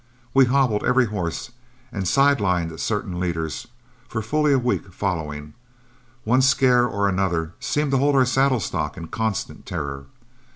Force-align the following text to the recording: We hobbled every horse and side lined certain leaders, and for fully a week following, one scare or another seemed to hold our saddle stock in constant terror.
We 0.33 0.45
hobbled 0.45 0.83
every 0.83 1.05
horse 1.05 1.51
and 1.91 2.07
side 2.07 2.41
lined 2.41 2.79
certain 2.79 3.19
leaders, 3.19 3.65
and 3.65 4.09
for 4.11 4.23
fully 4.23 4.51
a 4.51 4.57
week 4.57 4.91
following, 4.91 5.53
one 6.23 6.41
scare 6.41 6.87
or 6.87 7.07
another 7.07 7.53
seemed 7.59 7.91
to 7.91 7.97
hold 7.99 8.15
our 8.15 8.25
saddle 8.25 8.59
stock 8.61 8.97
in 8.97 9.09
constant 9.09 9.67
terror. 9.67 10.07